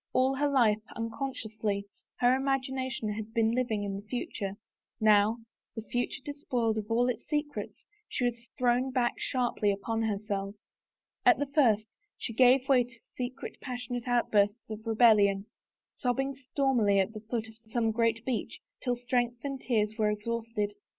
[0.13, 1.85] All her life, unconsciously,
[2.21, 4.57] her imagination had been living in the future,
[4.99, 5.37] now,
[5.75, 10.55] the future despoiled of its secrets, she was thrown back sharply upon herself.
[11.23, 11.85] At the first
[12.17, 15.45] she gave way to secret, passionate outbursts of rebellion,
[15.93, 20.73] sobbing stormily at the foot of some great beech till strength and tears were exhausted.